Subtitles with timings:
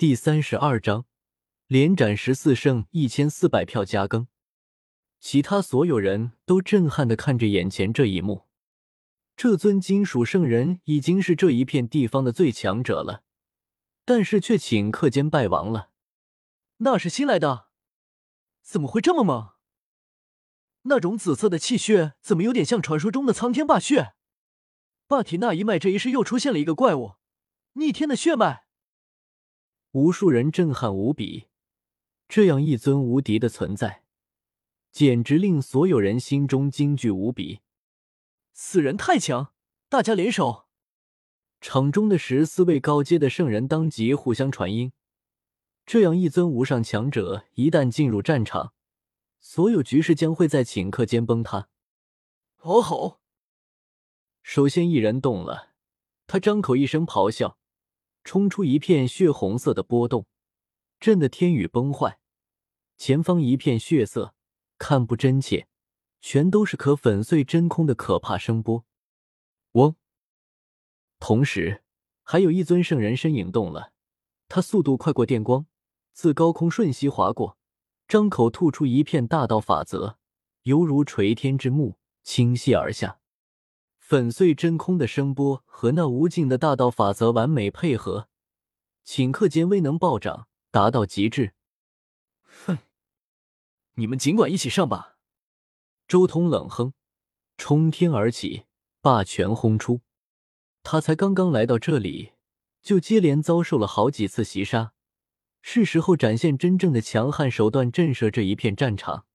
[0.00, 1.04] 第三十二章，
[1.66, 4.28] 连斩十四胜一千四百票加更。
[5.18, 8.46] 其他所有人都震撼的看着眼前这一幕。
[9.36, 13.24] 这尊金属圣人已经是这一片地方的最强者了，
[14.06, 15.90] 但是却顷刻间败亡了。
[16.78, 17.66] 那是新来的，
[18.62, 19.50] 怎么会这么猛？
[20.84, 24.14] 那种紫色的气血怎么有点像传说中的苍天霸血？
[25.06, 27.16] 霸体那一脉这一世又出现了一个怪物，
[27.74, 28.69] 逆天的血脉。
[29.92, 31.48] 无数人震撼无比，
[32.28, 34.04] 这样一尊无敌的存在，
[34.92, 37.58] 简直令所有人心中惊惧无比。
[38.52, 39.52] 此人太强，
[39.88, 40.68] 大家联手！
[41.60, 44.92] 场中的十四位高阶的圣人当即互相传音。
[45.84, 48.72] 这样一尊无上强者一旦进入战场，
[49.40, 51.68] 所有局势将会在顷刻间崩塌。
[52.58, 53.20] 哦吼！
[54.44, 55.72] 首先一人动了，
[56.28, 57.58] 他张口一声咆哮。
[58.24, 60.26] 冲出一片血红色的波动，
[60.98, 62.18] 震得天宇崩坏，
[62.96, 64.34] 前方一片血色，
[64.78, 65.66] 看不真切，
[66.20, 68.84] 全都是可粉碎真空的可怕声波。
[69.72, 69.94] 嗡！
[71.18, 71.82] 同时，
[72.22, 73.92] 还有一尊圣人身影动了，
[74.48, 75.66] 他速度快过电光，
[76.12, 77.56] 自高空瞬息划过，
[78.08, 80.18] 张口吐出一片大道法则，
[80.62, 83.19] 犹如垂天之幕倾泻而下。
[84.10, 88.26] 粉碎真空的声波和那无尽的大道法则完美配合，
[89.06, 91.52] 顷刻间威能暴涨，达到极致。
[92.42, 92.78] 哼，
[93.94, 95.16] 你们尽管一起上吧！
[96.08, 96.92] 周通冷哼，
[97.56, 98.64] 冲天而起，
[99.00, 100.00] 霸权轰出。
[100.82, 102.32] 他才刚刚来到这里，
[102.82, 104.92] 就接连遭受了好几次袭杀，
[105.62, 109.26] 是时候展现真正的强悍手段，震慑这一片战场。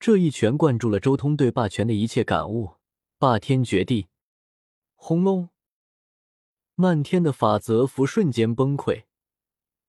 [0.00, 2.76] 这一拳灌注了周通对霸权的一切感悟，
[3.18, 4.06] 霸天绝地。
[4.94, 5.50] 轰隆！
[6.74, 9.04] 漫天的法则符瞬间崩溃，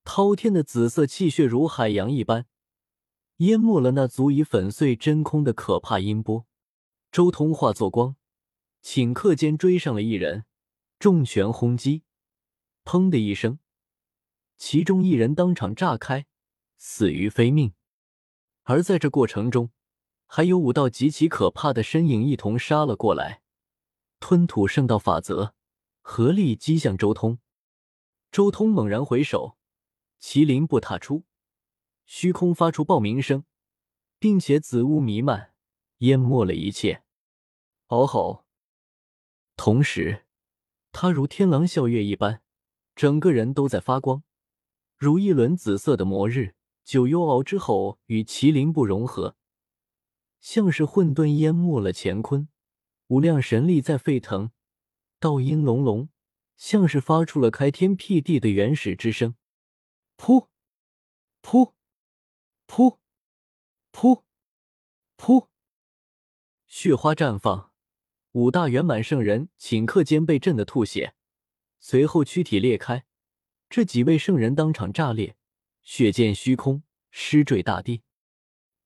[0.03, 2.45] 滔天的紫色气血如海洋一般，
[3.37, 6.45] 淹没了那足以粉碎真空的可怕音波。
[7.11, 8.17] 周通化作光，
[8.83, 10.45] 顷刻间追上了一人，
[10.99, 12.03] 重拳轰击，
[12.83, 13.59] 砰的一声，
[14.57, 16.27] 其中一人当场炸开，
[16.77, 17.73] 死于非命。
[18.63, 19.71] 而在这过程中，
[20.27, 23.43] 还有五道极其可怕的身影一同杀了过来。
[24.19, 25.53] 吞吐圣道法则，
[26.01, 27.39] 合力击向周通。
[28.31, 29.57] 周通猛然回首，
[30.19, 31.23] 麒麟步踏出，
[32.05, 33.43] 虚空发出爆鸣声，
[34.19, 35.53] 并且紫雾弥漫，
[35.99, 37.03] 淹没了一切。
[37.87, 38.45] 嗷吼！
[39.55, 40.25] 同时，
[40.91, 42.41] 他如天狼啸月一般，
[42.95, 44.23] 整个人都在发光，
[44.97, 46.55] 如一轮紫色的魔日。
[46.83, 49.35] 九幽鳌之吼与麒麟步融合，
[50.39, 52.47] 像是混沌淹没了乾坤。
[53.07, 54.51] 无量神力在沸腾，
[55.19, 56.09] 道音隆隆，
[56.57, 59.35] 像是发出了开天辟地的原始之声。
[60.17, 60.47] 噗，
[61.43, 61.73] 噗，
[62.67, 62.97] 噗，
[63.91, 64.23] 噗，
[65.17, 65.47] 噗，
[66.65, 67.71] 血花绽放，
[68.31, 71.13] 五大圆满圣人顷刻间被震得吐血，
[71.79, 73.05] 随后躯体裂开，
[73.69, 75.37] 这几位圣人当场炸裂，
[75.83, 78.01] 血溅虚空，尸坠大地。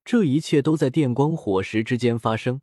[0.03, 2.61] 这一切都在电光火石之间发生。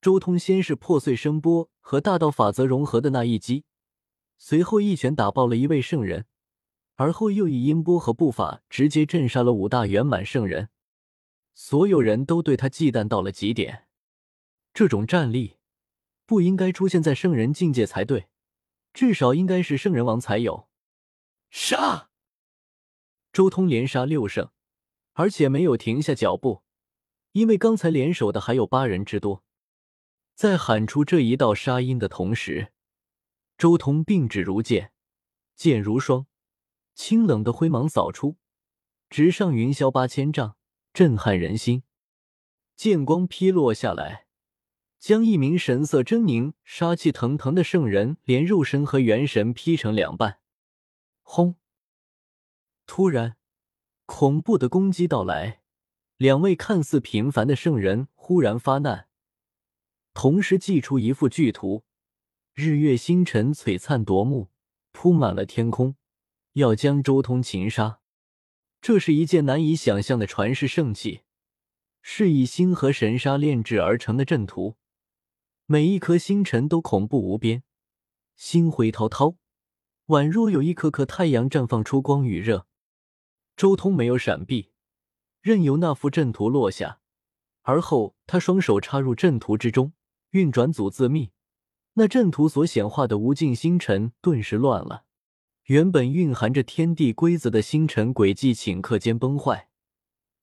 [0.00, 3.64] 周通先是破碎声波和大道法则融合的那一击，
[4.38, 6.24] 随后一拳打爆了一位圣人，
[6.94, 10.70] 而后又以音波和步法直接震杀了五大圆满圣人。
[11.52, 13.86] 所有人都对他忌惮到了极点，
[14.72, 15.58] 这种战力
[16.24, 18.28] 不应该出现在圣人境界才对，
[18.94, 20.68] 至少应该是圣人王才有。
[21.50, 22.08] 杀！
[23.32, 24.50] 周通连杀六圣，
[25.12, 26.62] 而且没有停下脚步，
[27.32, 29.44] 因为刚才联手的还有八人之多。
[30.40, 32.72] 在喊出这一道杀音的同时，
[33.58, 34.90] 周通并指如剑，
[35.54, 36.24] 剑如霜，
[36.94, 38.38] 清冷的灰芒扫出，
[39.10, 40.56] 直上云霄八千丈，
[40.94, 41.82] 震撼人心。
[42.74, 44.28] 剑光劈落下来，
[44.98, 50.38] 将一名神色狰狞、杀气腾腾的圣人连肉身和元神劈成两半。
[51.20, 51.56] 轰！
[52.86, 53.36] 突然，
[54.06, 55.60] 恐怖的攻击到来，
[56.16, 59.09] 两位看似平凡的圣人忽然发难。
[60.22, 61.82] 同时祭出一幅巨图，
[62.52, 64.50] 日月星辰璀璨夺目，
[64.92, 65.96] 铺满了天空，
[66.52, 68.00] 要将周通擒杀。
[68.82, 71.22] 这是一件难以想象的传世圣器，
[72.02, 74.76] 是以星河神沙炼制而成的阵图，
[75.64, 77.62] 每一颗星辰都恐怖无边，
[78.36, 79.36] 星辉滔滔，
[80.08, 82.66] 宛若有一颗颗太阳绽放出光与热。
[83.56, 84.70] 周通没有闪避，
[85.40, 87.00] 任由那幅阵图落下，
[87.62, 89.94] 而后他双手插入阵图之中。
[90.30, 91.32] 运转组自秘，
[91.94, 95.04] 那阵图所显化的无尽星辰顿时乱了。
[95.64, 99.68] 原本蕴含着天地规则的星辰轨迹顷刻间崩坏，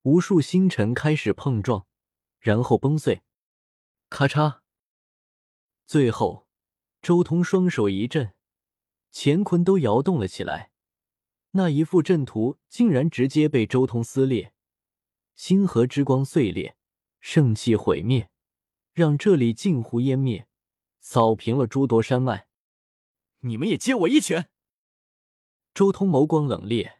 [0.03, 1.85] 无数星辰开始碰撞，
[2.39, 3.23] 然后崩碎。
[4.09, 4.59] 咔嚓！
[5.85, 6.47] 最后，
[7.01, 8.33] 周通双手一震，
[9.11, 10.71] 乾坤都摇动了起来。
[11.51, 14.53] 那一幅阵图竟然直接被周通撕裂，
[15.35, 16.77] 星河之光碎裂，
[17.19, 18.29] 圣气毁灭，
[18.97, 20.47] 让这里近乎湮灭，
[20.99, 22.47] 扫平了诸多山脉。
[23.41, 24.49] 你们也接我一拳！
[25.75, 26.93] 周通眸光冷冽，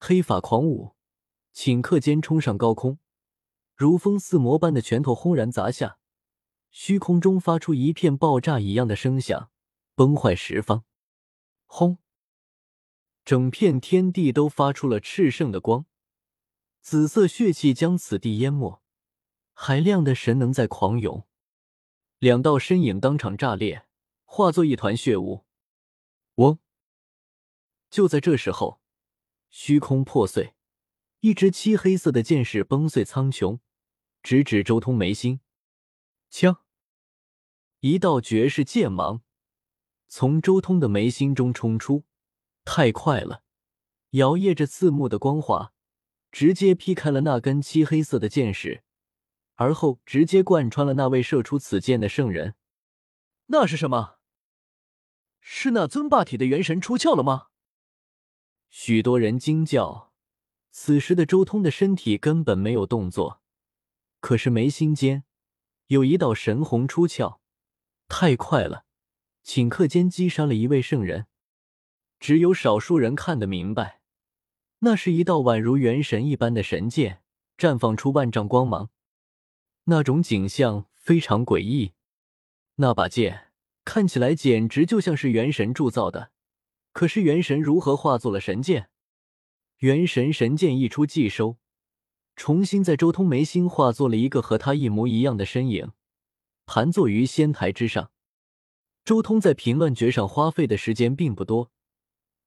[0.00, 0.96] 黑发狂舞，
[1.54, 2.98] 顷刻间冲上高空，
[3.76, 6.00] 如风似魔般的拳头轰然砸下，
[6.72, 9.52] 虚空中发出一片爆炸一样的声响，
[9.94, 10.84] 崩坏十方。
[11.66, 11.98] 轰！
[13.24, 15.86] 整片天地都发出了炽盛的光，
[16.80, 18.82] 紫色血气将此地淹没，
[19.52, 21.26] 海量的神能在狂涌。
[22.18, 23.86] 两道身影当场炸裂，
[24.24, 25.44] 化作一团血雾。
[26.36, 26.58] 嗡！
[27.90, 28.80] 就在这时候，
[29.50, 30.54] 虚空破碎，
[31.20, 33.60] 一只漆黑色的剑矢崩碎苍穹，
[34.20, 35.40] 直指周通眉心。
[36.28, 36.64] 枪！
[37.80, 39.22] 一道绝世剑芒
[40.08, 42.04] 从周通的眉心中冲出，
[42.64, 43.44] 太快了，
[44.10, 45.72] 摇曳着刺目的光华，
[46.32, 48.82] 直接劈开了那根漆黑色的剑矢，
[49.58, 52.54] 而后直接贯穿了那位射出此剑的圣人。
[53.46, 54.18] 那是什么？
[55.40, 57.48] 是那尊霸体的元神出窍了吗？
[58.70, 60.12] 许多人惊叫，
[60.70, 63.42] 此时的周通的身体根本没有动作，
[64.20, 65.24] 可是眉心间
[65.88, 67.38] 有一道神虹出窍，
[68.06, 68.84] 太快了，
[69.44, 71.26] 顷刻间击杀了一位圣人。
[72.20, 74.02] 只有少数人看得明白，
[74.80, 77.22] 那是一道宛如元神一般的神剑，
[77.56, 78.90] 绽放出万丈光芒。
[79.90, 81.92] 那种景象非常诡异，
[82.74, 83.52] 那把剑
[83.86, 86.30] 看起来简直就像是元神铸造的。
[86.92, 88.90] 可是元神如何化作了神剑？
[89.78, 91.56] 元神神剑一出即收，
[92.36, 95.92] 重新在周通眉心化作了一个和他一模一样的身影，
[96.66, 98.10] 盘坐于仙台之上。
[99.06, 101.70] 周通在平乱诀上花费的时间并不多，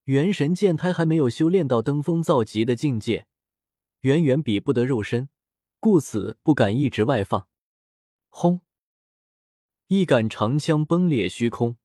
[0.03, 3.25] 元神剑胎还没有修炼到登峰造极的境界，
[4.01, 5.29] 远远比不得肉身，
[5.81, 7.47] 故此不敢一直外放。
[8.29, 8.61] 轰！
[9.87, 11.77] 一杆长枪崩裂虚空。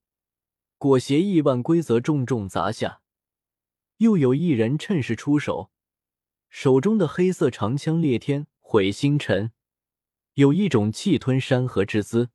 [0.76, 3.00] 裹挟亿万规则重重砸下，
[3.96, 5.70] 又有一人趁势出手，
[6.50, 9.52] 手中的黑色长枪裂天毁星辰，
[10.34, 12.28] 有一种气吞山河之姿。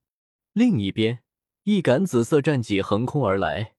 [0.53, 1.21] 另一边，
[1.65, 3.75] 一杆紫色战戟横空而来，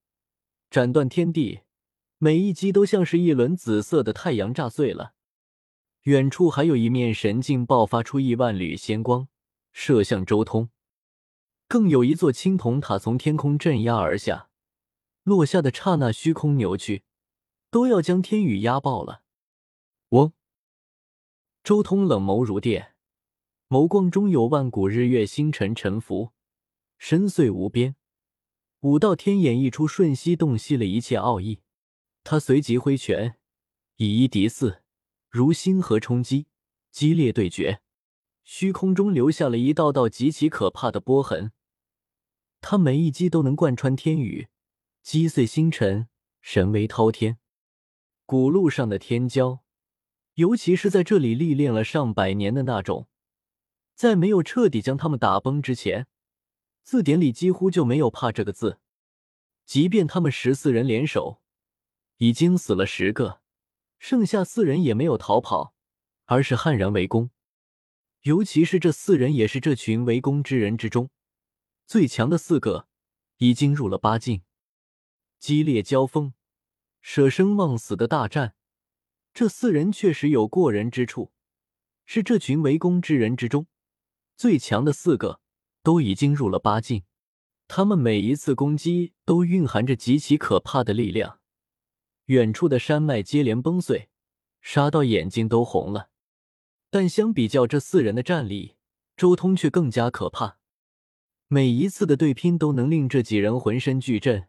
[0.70, 1.62] 斩断天地，
[2.18, 5.14] 每一击都像是一轮紫色的太阳炸碎了。
[6.02, 9.28] 远处还有一面神镜爆发出亿万缕仙光，
[9.70, 10.70] 射向周通，
[11.68, 14.48] 更有一座青铜塔从天空镇压而下。
[15.22, 17.04] 落下的刹那，虚空扭曲，
[17.70, 19.22] 都要将天宇压爆了。
[20.08, 20.32] 嗡！
[21.62, 22.96] 周通冷眸如电，
[23.68, 26.32] 眸光中有万古日月星辰沉浮，
[26.98, 27.94] 深邃无边。
[28.80, 31.60] 五道天眼一出，瞬息洞悉了一切奥义。
[32.24, 33.38] 他随即挥拳，
[33.98, 34.81] 以一敌四，
[35.32, 36.46] 如星河冲击，
[36.90, 37.80] 激烈对决。
[38.44, 41.52] 虚空中留下了一道道极其可怕的波痕。
[42.60, 44.48] 他每一击都能贯穿天宇。
[45.02, 46.08] 击碎星辰，
[46.42, 47.38] 神威滔天。
[48.26, 49.60] 古路上的天骄，
[50.34, 53.08] 尤其是在这里历练了上百年的那种，
[53.94, 56.06] 在没有彻底将他们打崩之前，
[56.82, 58.80] 字典里几乎就没有“怕”这个字。
[59.64, 61.40] 即便他们十四人联手，
[62.18, 63.40] 已经死了十个，
[64.02, 65.76] 剩下四人也没有逃跑，
[66.24, 67.30] 而是悍然围攻。
[68.22, 71.08] 尤其是这四人，也是这群围攻之人之中
[71.86, 72.88] 最强的四个，
[73.36, 74.42] 已经入了八境。
[75.38, 76.34] 激烈交锋，
[77.00, 78.56] 舍生忘死的大战，
[79.32, 81.30] 这四人确实有过人之处，
[82.04, 83.68] 是这群围攻之人之中
[84.36, 85.40] 最强的四个，
[85.84, 87.04] 都已经入了八境。
[87.68, 91.38] 他们每一次攻击都蕴含着极其可怕的力量，
[92.26, 94.08] 远处的山脉接连崩碎，
[94.60, 96.10] 杀到眼睛都红了。
[96.90, 98.76] 但相比较这四人的战力，
[99.16, 100.58] 周通却更加可怕。
[101.48, 104.48] 每一次的对拼都能令这几人浑身巨震。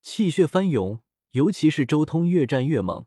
[0.00, 1.00] 气血翻涌，
[1.32, 3.06] 尤其是周通越战越猛，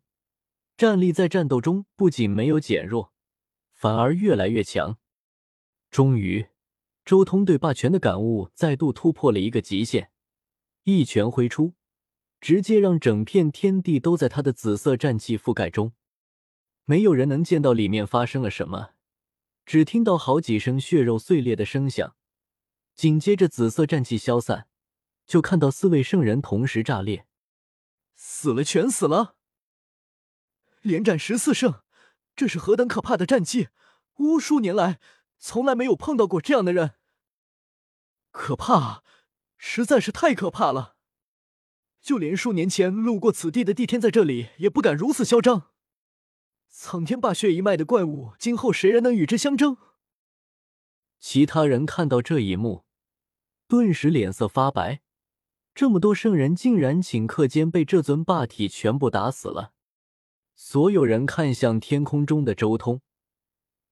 [0.77, 3.13] 战力在战斗中不仅没有减弱，
[3.73, 4.97] 反而越来越强。
[5.89, 6.47] 终于，
[7.03, 10.11] 周通对霸权的感悟再度突破了一个极限，
[10.83, 11.73] 一拳挥出，
[12.45, 15.93] 直接让整片天地都在他的紫色战气覆盖中，
[16.83, 18.91] 没有人能见到里面发生了什么，
[19.65, 22.15] 只听到好几声血肉碎裂的声响，
[22.93, 24.67] 紧接着紫色战气消散。
[25.25, 27.25] 就看到四位圣人同时炸裂，
[28.13, 29.37] 死了全死了！
[30.81, 31.81] 连战十四胜，
[32.35, 33.69] 这是何等可怕的战绩！
[34.17, 34.99] 无数年来，
[35.39, 36.93] 从来没有碰到过这样的人。
[38.29, 39.03] 可怕，
[39.57, 40.94] 实在是太可怕了！
[42.05, 45.71] 就连数年前路过此地的帝天在这里也不敢如此嚣张。
[46.69, 49.77] 苍天霸血一脉的怪物，今后谁人能与之相争？
[51.19, 52.85] 其他人看到这一幕，
[53.67, 55.01] 顿时脸色发白。
[55.73, 59.73] 这么多圣人，竟然顷刻间被这尊霸体全部打死了。
[60.53, 63.01] 所有人看向天空中的周通，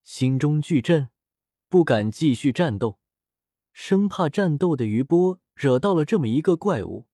[0.04, 1.10] 心中巨震，
[1.68, 3.00] 不敢继续战斗，
[3.72, 7.08] 生怕战斗的余波惹到了这么一个怪物。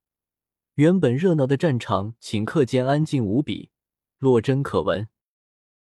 [0.79, 3.69] 原本热闹的战场顷刻间安静无比，
[4.17, 5.09] 落针可闻。